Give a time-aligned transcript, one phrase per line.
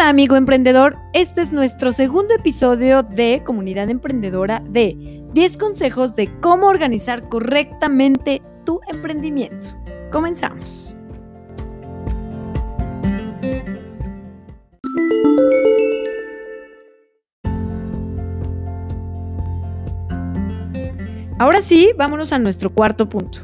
[0.00, 6.26] Hola amigo emprendedor, este es nuestro segundo episodio de Comunidad Emprendedora de 10 consejos de
[6.40, 9.76] cómo organizar correctamente tu emprendimiento.
[10.10, 10.96] Comenzamos.
[21.38, 23.40] Ahora sí, vámonos a nuestro cuarto punto.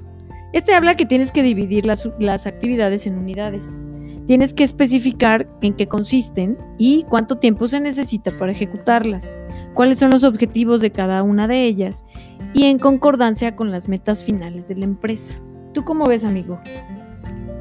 [0.54, 3.82] Este habla que tienes que dividir las, las actividades en unidades.
[4.26, 9.38] Tienes que especificar en qué consisten y cuánto tiempo se necesita para ejecutarlas,
[9.74, 12.04] cuáles son los objetivos de cada una de ellas
[12.52, 15.34] y en concordancia con las metas finales de la empresa.
[15.72, 16.60] ¿Tú cómo ves, amigo?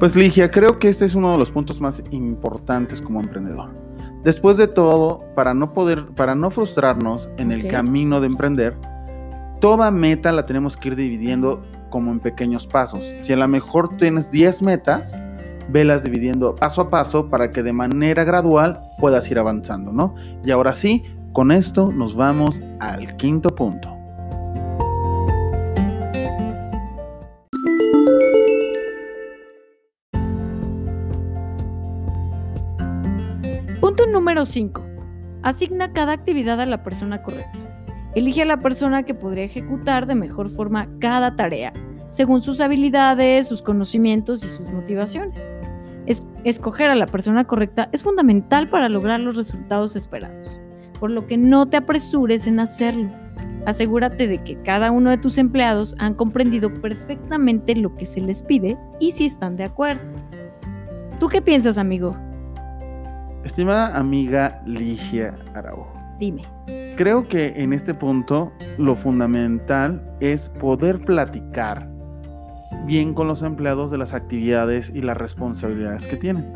[0.00, 3.70] Pues Ligia, creo que este es uno de los puntos más importantes como emprendedor.
[4.24, 8.76] Después de todo, para no poder, para no frustrarnos en el camino de emprender,
[9.60, 13.14] toda meta la tenemos que ir dividiendo como en pequeños pasos.
[13.20, 15.16] Si a lo mejor tienes 10 metas,
[15.68, 20.14] velas dividiendo paso a paso para que de manera gradual puedas ir avanzando, ¿no?
[20.44, 23.96] Y ahora sí, con esto nos vamos al quinto punto.
[33.80, 34.84] Punto número 5.
[35.42, 37.58] Asigna cada actividad a la persona correcta.
[38.16, 41.72] Elige a la persona que podría ejecutar de mejor forma cada tarea,
[42.16, 45.50] según sus habilidades, sus conocimientos y sus motivaciones.
[46.06, 50.58] Es- escoger a la persona correcta es fundamental para lograr los resultados esperados,
[50.98, 53.10] por lo que no te apresures en hacerlo.
[53.66, 58.40] Asegúrate de que cada uno de tus empleados han comprendido perfectamente lo que se les
[58.40, 60.00] pide y si están de acuerdo.
[61.20, 62.16] ¿Tú qué piensas, amigo?
[63.44, 66.42] Estimada amiga Ligia Araujo, Dime.
[66.96, 71.94] Creo que en este punto lo fundamental es poder platicar
[72.86, 76.52] bien con los empleados de las actividades y las responsabilidades que tienen.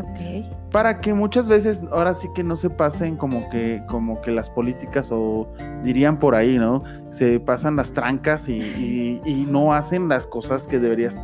[0.71, 4.49] Para que muchas veces ahora sí que no se pasen como que, como que las
[4.51, 5.49] políticas o
[5.83, 6.83] dirían por ahí, ¿no?
[7.11, 11.19] Se pasan las trancas y, y- y no hacen las cosas que deberías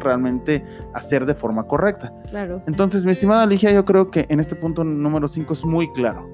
[0.00, 0.64] realmente
[0.94, 2.12] hacer de forma correcta.
[2.30, 2.62] Claro.
[2.66, 6.28] Entonces, mi estimada Ligia, yo creo que en este punto número 5 es muy claro.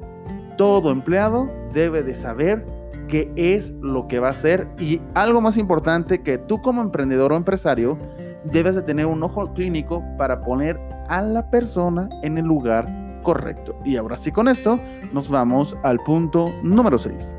[0.59, 2.65] Todo empleado debe de saber
[3.09, 7.33] qué es lo que va a hacer y algo más importante que tú como emprendedor
[7.33, 7.99] o empresario
[8.45, 10.79] debes de tener un ojo clínico para poner
[11.09, 12.87] a la persona en el lugar
[13.23, 13.77] correcto.
[13.85, 14.79] Y ahora sí con esto
[15.13, 17.39] nos vamos al punto número 6.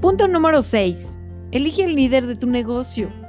[0.00, 1.18] Punto número 6.
[1.50, 3.25] Elige el líder de tu negocio.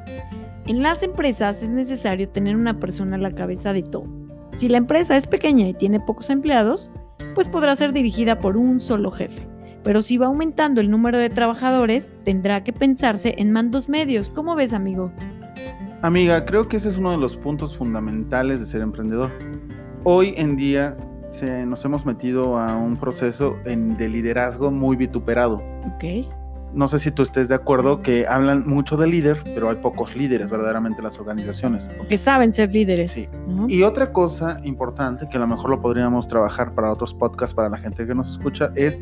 [0.67, 4.05] En las empresas es necesario tener una persona a la cabeza de todo.
[4.53, 6.89] Si la empresa es pequeña y tiene pocos empleados,
[7.35, 9.47] pues podrá ser dirigida por un solo jefe.
[9.83, 14.29] Pero si va aumentando el número de trabajadores, tendrá que pensarse en mandos medios.
[14.29, 15.11] ¿Cómo ves, amigo?
[16.01, 19.31] Amiga, creo que ese es uno de los puntos fundamentales de ser emprendedor.
[20.03, 20.97] Hoy en día
[21.29, 25.61] se, nos hemos metido a un proceso en- de liderazgo muy vituperado.
[25.95, 26.27] Ok.
[26.73, 30.15] No sé si tú estés de acuerdo que hablan mucho de líder, pero hay pocos
[30.15, 31.89] líderes verdaderamente en las organizaciones.
[31.97, 33.11] Porque saben ser líderes.
[33.11, 33.27] Sí.
[33.67, 37.69] Y otra cosa importante que a lo mejor lo podríamos trabajar para otros podcasts, para
[37.69, 38.99] la gente que nos escucha, es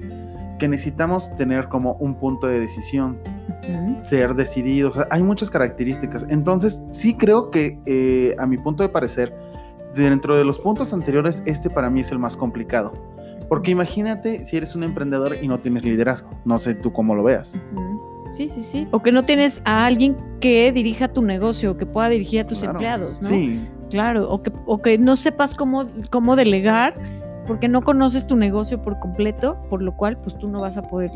[0.60, 3.20] que necesitamos tener como un punto de decisión,
[4.04, 4.96] ser decididos.
[4.96, 6.26] o sea, hay muchas características.
[6.30, 9.34] Entonces, sí creo que, eh, a mi punto de parecer,
[9.96, 12.94] dentro de los puntos anteriores, este para mí es el más complicado.
[13.50, 16.30] Porque imagínate si eres un emprendedor y no tienes liderazgo.
[16.46, 17.60] No sé tú cómo lo veas.
[18.36, 18.88] Sí, sí, sí.
[18.92, 22.48] O que no tienes a alguien que dirija tu negocio, o que pueda dirigir a
[22.48, 22.72] tus Claro.
[22.74, 23.30] empleados, ¿no?
[23.30, 26.96] Sí, Claro, o que, o que no sepas cómo, cómo delegar
[27.48, 30.82] porque no conoces tu negocio por completo, por lo cual pues tú no vas a
[30.82, 31.12] poder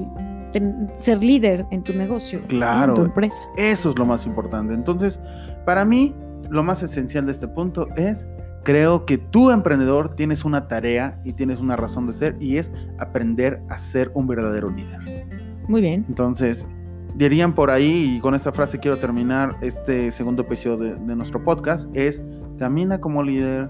[0.53, 2.41] ten- ser líder en tu negocio.
[2.47, 2.93] Claro.
[2.93, 3.43] en tu empresa.
[3.57, 4.75] Eso es lo más importante.
[4.75, 5.19] Entonces,
[5.65, 6.13] para mí,
[6.51, 8.27] lo más esencial de este punto es,
[8.63, 12.71] creo que tú, emprendedor, tienes una tarea y tienes una razón de ser y es
[12.99, 15.27] aprender a ser un verdadero líder.
[15.67, 16.05] Muy bien.
[16.07, 16.67] Entonces,
[17.15, 21.43] dirían por ahí, y con esta frase quiero terminar este segundo episodio de, de nuestro
[21.43, 22.21] podcast, es
[22.57, 23.69] camina como líder,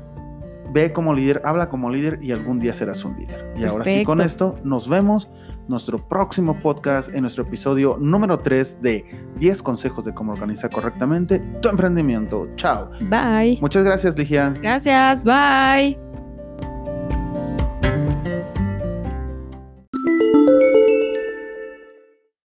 [0.73, 3.53] ve como líder, habla como líder y algún día serás un líder.
[3.57, 4.53] Y ahora sí, con Perfecto.
[4.53, 5.29] esto nos vemos
[5.69, 9.05] nuestro próximo podcast en nuestro episodio número 3 de
[9.37, 12.49] 10 consejos de cómo organizar correctamente tu emprendimiento.
[12.55, 12.89] Chao.
[13.01, 13.59] Bye.
[13.61, 14.49] Muchas gracias, Ligia.
[14.61, 15.23] Gracias.
[15.23, 16.08] Bye.